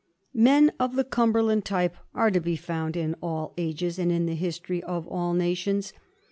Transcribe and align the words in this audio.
Men 0.33 0.71
of 0.79 0.95
the 0.95 1.03
Cumberland 1.03 1.63
type 1.63 1.95
are 2.15 2.31
to 2.31 2.39
be 2.39 2.55
found 2.55 2.97
in 2.97 3.13
all 3.21 3.53
ages, 3.55 3.99
and 3.99 4.11
in 4.11 4.25
the 4.25 4.33
history 4.33 4.81
of 4.81 5.05
all 5.07 5.35
nations. 5.35 5.93